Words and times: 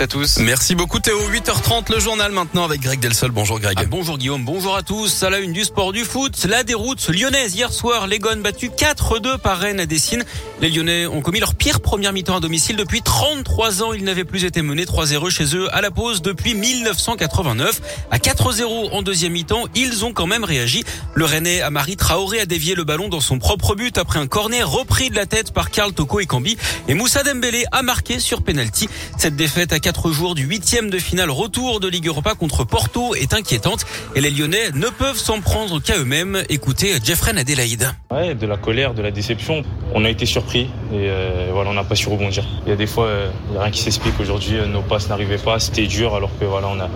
à 0.00 0.06
tous. 0.06 0.38
Merci 0.38 0.76
beaucoup 0.76 1.00
Théo. 1.00 1.18
8h30 1.28 1.92
le 1.92 1.98
journal 1.98 2.30
maintenant 2.30 2.62
avec 2.62 2.80
Greg 2.80 3.00
Delsol. 3.00 3.32
Bonjour 3.32 3.58
Greg. 3.58 3.76
Ah, 3.80 3.84
bonjour 3.84 4.16
Guillaume, 4.16 4.44
bonjour 4.44 4.76
à 4.76 4.84
tous. 4.84 5.24
À 5.24 5.28
la 5.28 5.40
une 5.40 5.52
du 5.52 5.64
sport 5.64 5.92
du 5.92 6.04
foot, 6.04 6.44
la 6.48 6.62
déroute 6.62 7.08
lyonnaise 7.08 7.56
hier 7.56 7.72
soir, 7.72 8.06
les 8.06 8.20
Gones 8.20 8.40
battus 8.40 8.70
4-2 8.70 9.38
par 9.38 9.58
Rennes 9.58 9.80
à 9.80 9.86
Dessine. 9.86 10.24
Les 10.60 10.70
Lyonnais 10.70 11.06
ont 11.06 11.20
commis 11.20 11.40
leur 11.40 11.56
pire 11.56 11.80
première 11.80 12.12
mi-temps 12.12 12.36
à 12.36 12.40
domicile 12.40 12.76
depuis 12.76 13.02
33 13.02 13.82
ans. 13.82 13.92
Ils 13.92 14.04
n'avaient 14.04 14.24
plus 14.24 14.44
été 14.44 14.62
menés 14.62 14.84
3-0 14.84 15.30
chez 15.30 15.56
eux 15.56 15.66
à 15.74 15.80
la 15.80 15.90
pause 15.90 16.22
depuis 16.22 16.54
1989. 16.54 17.80
À 18.12 18.18
4-0 18.18 18.90
en 18.92 19.02
deuxième 19.02 19.32
mi-temps, 19.32 19.64
ils 19.74 20.04
ont 20.04 20.12
quand 20.12 20.28
même 20.28 20.44
réagi. 20.44 20.84
Le 21.14 21.24
Rennais 21.24 21.60
Amari 21.60 21.96
Traoré 21.96 22.38
a 22.38 22.46
dévié 22.46 22.76
le 22.76 22.84
ballon 22.84 23.08
dans 23.08 23.18
son 23.20 23.40
propre 23.40 23.74
but 23.74 23.98
après 23.98 24.20
un 24.20 24.28
corner 24.28 24.70
repris 24.70 25.10
de 25.10 25.16
la 25.16 25.26
tête 25.26 25.52
par 25.52 25.72
Karl 25.72 25.92
Toko 25.92 26.20
et 26.20 26.26
Cambi. 26.26 26.56
Et 26.86 26.94
Moussa 26.94 27.24
Dembélé 27.24 27.64
a 27.72 27.82
marqué 27.82 28.20
sur 28.20 28.42
penalty. 28.42 28.88
Cette 29.18 29.34
défaite 29.34 29.72
à 29.72 29.80
quatre 29.88 30.12
jours 30.12 30.34
du 30.34 30.42
huitième 30.42 30.90
de 30.90 30.98
finale 30.98 31.30
retour 31.30 31.80
de 31.80 31.88
Ligue 31.88 32.08
Europa 32.08 32.34
contre 32.34 32.62
Porto 32.62 33.14
est 33.14 33.32
inquiétante 33.32 33.86
et 34.14 34.20
les 34.20 34.28
Lyonnais 34.30 34.70
ne 34.74 34.88
peuvent 34.88 35.16
s'en 35.16 35.40
prendre 35.40 35.80
qu'à 35.80 35.96
eux-mêmes. 35.96 36.42
Écoutez 36.50 36.98
Jeffrey 37.02 37.32
Adélaïde. 37.34 37.90
Ouais, 38.10 38.34
de 38.34 38.46
la 38.46 38.58
colère, 38.58 38.92
de 38.92 39.00
la 39.00 39.10
déception. 39.10 39.62
On 39.94 40.04
a 40.04 40.10
été 40.10 40.26
surpris 40.26 40.68
et 40.92 41.08
euh, 41.08 41.48
voilà, 41.54 41.70
on 41.70 41.72
n'a 41.72 41.84
pas 41.84 41.94
su 41.94 42.06
rebondir. 42.10 42.44
Il 42.66 42.68
y 42.68 42.72
a 42.72 42.76
des 42.76 42.86
fois, 42.86 43.06
euh, 43.06 43.30
il 43.46 43.52
n'y 43.52 43.56
a 43.56 43.62
rien 43.62 43.70
qui 43.70 43.80
s'explique. 43.80 44.20
Aujourd'hui, 44.20 44.58
euh, 44.58 44.66
nos 44.66 44.82
passes 44.82 45.08
n'arrivaient 45.08 45.38
pas, 45.38 45.58
c'était 45.58 45.86
dur 45.86 46.14
alors 46.14 46.32
que 46.38 46.44
voilà, 46.44 46.68
on 46.68 46.78
a, 46.78 46.90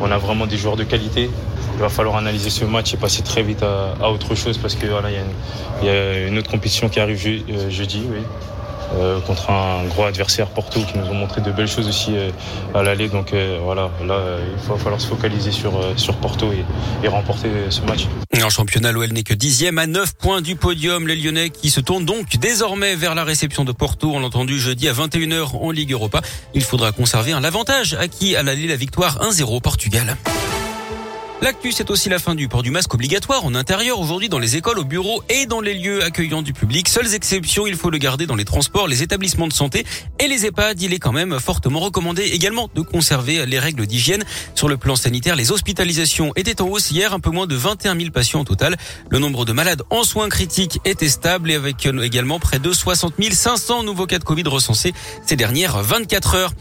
on 0.00 0.08
a 0.08 0.18
vraiment 0.18 0.46
des 0.46 0.56
joueurs 0.56 0.76
de 0.76 0.84
qualité. 0.84 1.28
Il 1.74 1.80
va 1.80 1.88
falloir 1.88 2.14
analyser 2.14 2.50
ce 2.50 2.64
match 2.64 2.94
et 2.94 2.96
passer 2.96 3.22
très 3.22 3.42
vite 3.42 3.64
à, 3.64 4.08
autre 4.08 4.36
chose 4.36 4.56
parce 4.56 4.76
que 4.76 4.86
voilà, 4.86 5.08
il 5.10 5.84
y, 5.84 5.90
a 5.90 6.28
une, 6.28 6.38
autre 6.38 6.50
compétition 6.52 6.88
qui 6.88 7.00
arrive 7.00 7.18
je, 7.18 7.70
jeudi. 7.70 8.04
Euh, 8.94 9.20
contre 9.20 9.50
un 9.50 9.84
gros 9.84 10.04
adversaire 10.04 10.48
Porto 10.48 10.80
qui 10.80 10.98
nous 10.98 11.06
ont 11.06 11.14
montré 11.14 11.40
de 11.40 11.52
belles 11.52 11.68
choses 11.68 11.86
aussi 11.86 12.16
euh, 12.16 12.30
à 12.74 12.82
l'aller. 12.82 13.08
Donc 13.08 13.32
euh, 13.32 13.58
voilà, 13.62 13.90
là 14.04 14.38
il 14.40 14.68
va 14.68 14.76
falloir 14.76 15.00
se 15.00 15.06
focaliser 15.06 15.52
sur 15.52 15.72
sur 15.96 16.16
Porto 16.16 16.50
et, 16.52 16.64
et 17.04 17.08
remporter 17.08 17.48
ce 17.70 17.80
match. 17.82 18.06
En 18.42 18.50
championnat, 18.50 18.90
l'OL 18.90 19.12
n'est 19.12 19.22
que 19.22 19.34
dixième 19.34 19.78
à 19.78 19.86
9 19.86 20.14
points 20.14 20.40
du 20.40 20.56
podium. 20.56 21.06
Les 21.06 21.16
Lyonnais 21.16 21.50
qui 21.50 21.70
se 21.70 21.80
tournent 21.80 22.04
donc 22.04 22.38
désormais 22.38 22.96
vers 22.96 23.14
la 23.14 23.24
réception 23.24 23.64
de 23.64 23.72
Porto. 23.72 24.12
On 24.12 24.20
l'a 24.20 24.26
entendu 24.26 24.58
jeudi 24.58 24.88
à 24.88 24.92
21h 24.92 25.56
en 25.56 25.70
Ligue 25.70 25.92
Europa. 25.92 26.20
Il 26.54 26.62
faudra 26.62 26.90
conserver 26.90 27.32
un 27.32 27.44
avantage 27.44 27.94
acquis 27.94 28.34
à 28.34 28.42
l'aller 28.42 28.66
la 28.66 28.76
victoire 28.76 29.20
1-0 29.22 29.44
au 29.44 29.60
Portugal. 29.60 30.16
L'actu, 31.42 31.72
c'est 31.72 31.90
aussi 31.90 32.10
la 32.10 32.18
fin 32.18 32.34
du 32.34 32.48
port 32.48 32.62
du 32.62 32.70
masque 32.70 32.92
obligatoire 32.92 33.46
en 33.46 33.54
intérieur 33.54 33.98
aujourd'hui 33.98 34.28
dans 34.28 34.38
les 34.38 34.56
écoles, 34.56 34.78
au 34.78 34.84
bureaux 34.84 35.22
et 35.30 35.46
dans 35.46 35.62
les 35.62 35.72
lieux 35.72 36.04
accueillants 36.04 36.42
du 36.42 36.52
public. 36.52 36.86
Seules 36.86 37.14
exceptions, 37.14 37.66
il 37.66 37.76
faut 37.76 37.88
le 37.88 37.96
garder 37.96 38.26
dans 38.26 38.34
les 38.34 38.44
transports, 38.44 38.86
les 38.86 39.02
établissements 39.02 39.48
de 39.48 39.54
santé 39.54 39.86
et 40.18 40.28
les 40.28 40.44
EHPAD. 40.44 40.82
Il 40.82 40.92
est 40.92 40.98
quand 40.98 41.12
même 41.12 41.40
fortement 41.40 41.80
recommandé 41.80 42.24
également 42.24 42.68
de 42.74 42.82
conserver 42.82 43.46
les 43.46 43.58
règles 43.58 43.86
d'hygiène. 43.86 44.22
Sur 44.54 44.68
le 44.68 44.76
plan 44.76 44.96
sanitaire, 44.96 45.34
les 45.34 45.50
hospitalisations 45.50 46.32
étaient 46.36 46.60
en 46.60 46.68
hausse 46.68 46.90
hier, 46.90 47.14
un 47.14 47.20
peu 47.20 47.30
moins 47.30 47.46
de 47.46 47.54
21 47.54 47.96
000 47.96 48.10
patients 48.10 48.40
au 48.40 48.44
total. 48.44 48.76
Le 49.08 49.18
nombre 49.18 49.46
de 49.46 49.52
malades 49.52 49.82
en 49.88 50.04
soins 50.04 50.28
critiques 50.28 50.78
était 50.84 51.08
stable 51.08 51.50
et 51.50 51.54
avec 51.54 51.86
également 51.86 52.38
près 52.38 52.58
de 52.58 52.70
60 52.70 53.14
500 53.32 53.82
nouveaux 53.84 54.06
cas 54.06 54.18
de 54.18 54.24
Covid 54.24 54.44
recensés 54.46 54.92
ces 55.24 55.36
dernières 55.36 55.82
24 55.82 56.34
heures. 56.34 56.52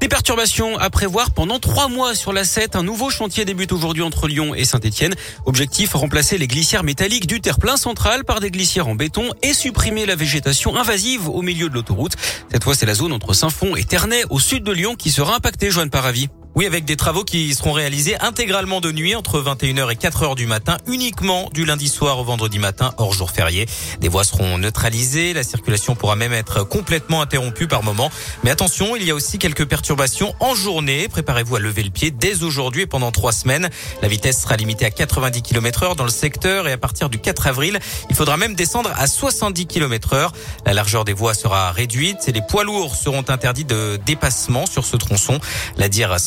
Des 0.00 0.08
perturbations 0.08 0.76
à 0.78 0.90
prévoir 0.90 1.30
pendant 1.30 1.58
trois 1.58 1.88
mois 1.88 2.14
sur 2.14 2.34
la 2.34 2.44
7. 2.44 2.76
Un 2.76 2.82
nouveau 2.82 3.08
chantier 3.08 3.46
débute 3.46 3.72
aujourd'hui 3.72 4.02
entre 4.02 4.28
Lyon 4.28 4.54
et 4.54 4.66
Saint-Etienne. 4.66 5.14
Objectif, 5.46 5.94
remplacer 5.94 6.36
les 6.36 6.46
glissières 6.46 6.84
métalliques 6.84 7.26
du 7.26 7.40
terre-plein 7.40 7.78
central 7.78 8.24
par 8.24 8.40
des 8.40 8.50
glissières 8.50 8.88
en 8.88 8.94
béton 8.94 9.30
et 9.42 9.54
supprimer 9.54 10.04
la 10.04 10.14
végétation 10.14 10.76
invasive 10.76 11.30
au 11.30 11.40
milieu 11.40 11.70
de 11.70 11.74
l'autoroute. 11.74 12.12
Cette 12.52 12.62
fois, 12.62 12.74
c'est 12.74 12.86
la 12.86 12.94
zone 12.94 13.12
entre 13.12 13.32
Saint-Fond 13.32 13.74
et 13.74 13.84
Ternay 13.84 14.24
au 14.28 14.38
sud 14.38 14.64
de 14.64 14.72
Lyon 14.72 14.96
qui 14.96 15.10
sera 15.10 15.34
impactée, 15.34 15.70
Joanne 15.70 15.90
Paravi. 15.90 16.28
Oui, 16.56 16.64
avec 16.64 16.86
des 16.86 16.96
travaux 16.96 17.22
qui 17.22 17.54
seront 17.54 17.72
réalisés 17.72 18.16
intégralement 18.18 18.80
de 18.80 18.90
nuit 18.90 19.14
entre 19.14 19.42
21h 19.42 19.92
et 19.92 19.94
4h 19.94 20.36
du 20.36 20.46
matin, 20.46 20.78
uniquement 20.86 21.50
du 21.52 21.66
lundi 21.66 21.86
soir 21.86 22.18
au 22.18 22.24
vendredi 22.24 22.58
matin, 22.58 22.94
hors 22.96 23.12
jour 23.12 23.30
férié. 23.30 23.66
Des 24.00 24.08
voies 24.08 24.24
seront 24.24 24.56
neutralisées, 24.56 25.34
la 25.34 25.42
circulation 25.42 25.94
pourra 25.94 26.16
même 26.16 26.32
être 26.32 26.66
complètement 26.66 27.20
interrompue 27.20 27.68
par 27.68 27.82
moment. 27.82 28.10
Mais 28.42 28.50
attention, 28.50 28.96
il 28.96 29.04
y 29.04 29.10
a 29.10 29.14
aussi 29.14 29.38
quelques 29.38 29.66
perturbations 29.66 30.34
en 30.40 30.54
journée. 30.54 31.08
Préparez-vous 31.08 31.56
à 31.56 31.60
lever 31.60 31.82
le 31.82 31.90
pied 31.90 32.10
dès 32.10 32.42
aujourd'hui 32.42 32.84
et 32.84 32.86
pendant 32.86 33.12
trois 33.12 33.32
semaines. 33.32 33.68
La 34.00 34.08
vitesse 34.08 34.40
sera 34.40 34.56
limitée 34.56 34.86
à 34.86 34.90
90 34.90 35.42
km 35.42 35.82
heure 35.82 35.94
dans 35.94 36.04
le 36.04 36.10
secteur 36.10 36.68
et 36.68 36.72
à 36.72 36.78
partir 36.78 37.10
du 37.10 37.18
4 37.18 37.48
avril, 37.48 37.78
il 38.08 38.16
faudra 38.16 38.38
même 38.38 38.54
descendre 38.54 38.90
à 38.96 39.06
70 39.06 39.66
km 39.66 40.14
heure. 40.14 40.32
La 40.64 40.72
largeur 40.72 41.04
des 41.04 41.12
voies 41.12 41.34
sera 41.34 41.70
réduite 41.70 42.26
et 42.28 42.32
les 42.32 42.40
poids 42.40 42.64
lourds 42.64 42.96
seront 42.96 43.28
interdits 43.28 43.66
de 43.66 44.00
dépassement 44.06 44.64
sur 44.64 44.86
ce 44.86 44.96
tronçon. 44.96 45.38
La 45.76 45.90
dire 45.90 46.18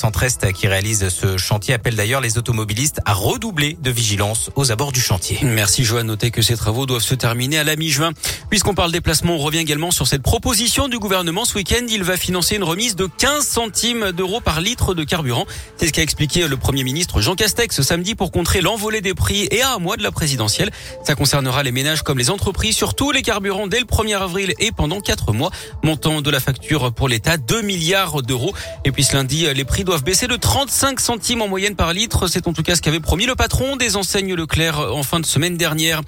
qui 0.53 0.68
réalise 0.68 1.07
ce 1.07 1.38
chantier 1.38 1.74
appelle 1.74 1.96
d'ailleurs 1.96 2.19
les 2.19 2.38
automobilistes 2.38 3.00
à 3.06 3.13
redoubler 3.13 3.78
de 3.81 3.90
vigilance 3.90 4.50
aux 4.56 4.69
abords 4.69 4.91
du 4.91 5.00
chantier. 5.00 5.40
Merci 5.44 5.85
Joanne. 5.85 6.07
Notez 6.07 6.30
que 6.30 6.41
ces 6.41 6.57
travaux 6.57 6.85
doivent 6.85 7.02
se 7.02 7.16
terminer 7.16 7.57
à 7.57 7.63
la 7.63 7.78
mi-juin. 7.78 8.12
Puisqu'on 8.50 8.74
parle 8.74 8.91
déplacement, 8.91 9.35
on 9.35 9.38
revient 9.38 9.59
également 9.59 9.91
sur 9.91 10.08
cette 10.08 10.22
proposition 10.22 10.90
du 10.90 11.00
gouvernement. 11.00 11.46
Ce 11.46 11.56
week-end, 11.56 11.85
il 11.88 12.03
va 12.03 12.18
financer 12.18 12.58
une 12.58 12.66
remise 12.66 12.97
de 12.97 13.08
15 13.18 13.47
centimes 13.47 14.12
d'euros 14.12 14.41
par 14.41 14.59
litre 14.59 14.94
de 14.94 15.06
carburant. 15.06 15.46
C'est 15.78 15.88
ce 15.88 15.94
qu'a 15.94 16.02
expliqué 16.02 16.46
le 16.50 16.58
Premier 16.58 16.84
ministre 16.84 17.22
Jean 17.22 17.35
Castex 17.35 17.74
ce 17.74 17.81
samedi 17.81 18.13
pour 18.13 18.31
contrer 18.31 18.59
l'envolée 18.59 19.00
des 19.00 19.13
prix 19.13 19.47
et 19.52 19.62
à 19.62 19.75
un 19.75 19.79
mois 19.79 19.96
de 19.96 20.03
la 20.03 20.12
présidentielle. 20.12 20.69
Ça 21.06 21.16
concernera 21.16 21.63
les 21.63 21.72
ménages 21.72 22.02
comme 22.02 22.18
les 22.18 22.29
entreprises 22.29 22.75
sur 22.75 22.94
tous 22.94 23.12
les 23.12 23.22
carburants 23.22 23.68
dès 23.68 23.79
le 23.79 23.85
1er 23.85 24.18
avril 24.18 24.53
et 24.59 24.74
pendant 24.74 25.00
4 25.00 25.31
mois. 25.31 25.52
Montant 25.81 26.22
de 26.22 26.29
la 26.29 26.41
facture 26.41 26.91
pour 26.91 27.08
l'État, 27.08 27.38
2 27.38 27.62
milliards 27.62 28.22
d'euros. 28.22 28.53
Et 28.84 28.91
puis 28.91 29.06
ce 29.06 29.16
lundi, 29.16 29.47
les 29.53 29.63
prix 29.63 29.85
doivent 29.85 30.03
baissé 30.09 30.25
de 30.25 30.38
35 30.38 31.00
centimes 31.00 31.44
en 31.44 31.47
moyenne 31.47 31.75
par 31.75 31.94
litre. 31.94 32.25
C'est 32.25 32.47
en 32.47 32.53
tout 32.53 32.64
cas 32.64 32.75
ce 32.75 32.81
qu'avait 32.81 33.00
promis 33.00 33.28
le 33.28 33.36
patron 33.36 33.75
des 33.75 33.96
enseignes 33.96 34.34
Leclerc 34.34 34.80
en 34.80 35.03
fin 35.03 35.20
de 35.20 35.25
semaine 35.28 35.56
dernière. 35.56 36.02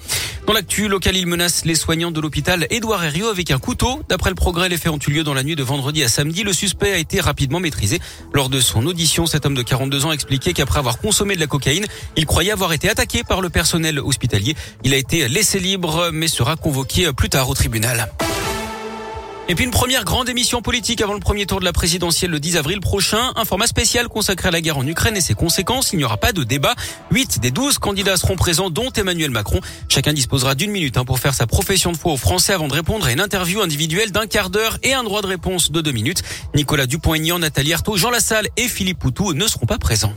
Dans 0.47 0.53
l'actu 0.53 0.87
local, 0.87 1.15
il 1.15 1.27
menace 1.27 1.65
les 1.65 1.75
soignants 1.75 2.09
de 2.09 2.19
l'hôpital 2.19 2.65
Édouard 2.71 3.03
Herriot 3.03 3.27
avec 3.27 3.51
un 3.51 3.59
couteau. 3.59 4.01
D'après 4.09 4.31
le 4.31 4.35
progrès, 4.35 4.69
les 4.69 4.77
faits 4.77 4.91
ont 4.91 4.97
eu 4.97 5.11
lieu 5.11 5.23
dans 5.23 5.35
la 5.35 5.43
nuit 5.43 5.55
de 5.55 5.61
vendredi 5.61 6.01
à 6.01 6.07
samedi. 6.07 6.41
Le 6.41 6.51
suspect 6.51 6.91
a 6.91 6.97
été 6.97 7.19
rapidement 7.19 7.59
maîtrisé. 7.59 7.99
Lors 8.33 8.49
de 8.49 8.59
son 8.59 8.87
audition, 8.87 9.27
cet 9.27 9.45
homme 9.45 9.53
de 9.53 9.61
42 9.61 10.07
ans 10.07 10.09
a 10.09 10.13
expliqué 10.13 10.53
qu'après 10.53 10.79
avoir 10.79 10.97
consommé 10.97 11.35
de 11.35 11.39
la 11.39 11.45
cocaïne, 11.45 11.85
il 12.15 12.25
croyait 12.25 12.51
avoir 12.51 12.73
été 12.73 12.89
attaqué 12.89 13.23
par 13.23 13.39
le 13.39 13.51
personnel 13.51 13.99
hospitalier. 13.99 14.55
Il 14.83 14.95
a 14.95 14.97
été 14.97 15.27
laissé 15.27 15.59
libre 15.59 16.09
mais 16.11 16.27
sera 16.27 16.55
convoqué 16.55 17.13
plus 17.13 17.29
tard 17.29 17.51
au 17.51 17.53
tribunal. 17.53 18.09
Et 19.51 19.55
puis 19.55 19.65
une 19.65 19.71
première 19.71 20.05
grande 20.05 20.29
émission 20.29 20.61
politique 20.61 21.01
avant 21.01 21.13
le 21.13 21.19
premier 21.19 21.45
tour 21.45 21.59
de 21.59 21.65
la 21.65 21.73
présidentielle 21.73 22.31
le 22.31 22.39
10 22.39 22.55
avril 22.55 22.79
prochain. 22.79 23.33
Un 23.35 23.43
format 23.43 23.67
spécial 23.67 24.07
consacré 24.07 24.47
à 24.47 24.51
la 24.51 24.61
guerre 24.61 24.77
en 24.77 24.87
Ukraine 24.87 25.17
et 25.17 25.19
ses 25.19 25.33
conséquences. 25.33 25.91
Il 25.91 25.97
n'y 25.97 26.05
aura 26.05 26.15
pas 26.15 26.31
de 26.31 26.45
débat. 26.45 26.73
8 27.11 27.41
des 27.41 27.51
12 27.51 27.77
candidats 27.77 28.15
seront 28.15 28.37
présents, 28.37 28.69
dont 28.69 28.91
Emmanuel 28.93 29.29
Macron. 29.29 29.59
Chacun 29.89 30.13
disposera 30.13 30.55
d'une 30.55 30.71
minute 30.71 30.95
hein, 30.95 31.03
pour 31.03 31.19
faire 31.19 31.33
sa 31.33 31.47
profession 31.47 31.91
de 31.91 31.97
foi 31.97 32.13
aux 32.13 32.17
Français 32.17 32.53
avant 32.53 32.69
de 32.69 32.73
répondre 32.73 33.05
à 33.05 33.11
une 33.11 33.19
interview 33.19 33.59
individuelle 33.59 34.13
d'un 34.13 34.25
quart 34.25 34.51
d'heure 34.51 34.77
et 34.83 34.93
un 34.93 35.03
droit 35.03 35.21
de 35.21 35.27
réponse 35.27 35.69
de 35.69 35.81
deux 35.81 35.91
minutes. 35.91 36.23
Nicolas 36.55 36.85
Dupont-Aignan, 36.85 37.39
Nathalie 37.39 37.73
Arthaud, 37.73 37.97
Jean 37.97 38.09
Lassalle 38.09 38.47
et 38.55 38.69
Philippe 38.69 38.99
Poutou 38.99 39.33
ne 39.33 39.47
seront 39.47 39.65
pas 39.65 39.79
présents. 39.79 40.13